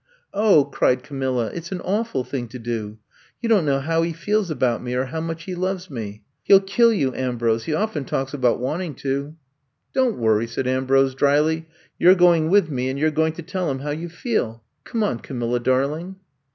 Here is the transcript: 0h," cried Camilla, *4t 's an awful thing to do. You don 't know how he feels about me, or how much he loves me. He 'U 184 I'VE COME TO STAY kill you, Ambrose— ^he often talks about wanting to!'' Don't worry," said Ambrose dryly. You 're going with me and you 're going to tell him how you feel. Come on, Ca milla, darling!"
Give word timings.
0h," 0.33 0.71
cried 0.71 1.03
Camilla, 1.03 1.51
*4t 1.53 1.63
's 1.65 1.71
an 1.71 1.79
awful 1.81 2.23
thing 2.23 2.47
to 2.47 2.57
do. 2.57 2.97
You 3.39 3.49
don 3.49 3.61
't 3.65 3.65
know 3.67 3.79
how 3.79 4.01
he 4.01 4.13
feels 4.13 4.49
about 4.49 4.81
me, 4.81 4.95
or 4.95 5.05
how 5.05 5.21
much 5.21 5.43
he 5.43 5.53
loves 5.53 5.91
me. 5.91 6.23
He 6.41 6.51
'U 6.51 6.57
184 6.57 6.57
I'VE 6.57 6.59
COME 6.59 6.65
TO 6.65 6.71
STAY 6.71 6.75
kill 6.75 6.93
you, 7.21 7.29
Ambrose— 7.31 7.65
^he 7.65 7.77
often 7.79 8.05
talks 8.05 8.33
about 8.33 8.59
wanting 8.59 8.95
to!'' 8.95 9.35
Don't 9.93 10.17
worry," 10.17 10.47
said 10.47 10.65
Ambrose 10.65 11.13
dryly. 11.13 11.67
You 11.99 12.09
're 12.09 12.15
going 12.15 12.49
with 12.49 12.71
me 12.71 12.89
and 12.89 12.97
you 12.97 13.05
're 13.05 13.11
going 13.11 13.33
to 13.33 13.43
tell 13.43 13.69
him 13.69 13.77
how 13.81 13.91
you 13.91 14.09
feel. 14.09 14.63
Come 14.85 15.03
on, 15.03 15.19
Ca 15.19 15.35
milla, 15.35 15.59
darling!" 15.59 16.15